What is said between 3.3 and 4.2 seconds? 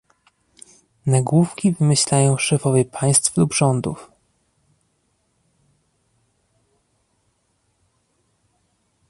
lub rządów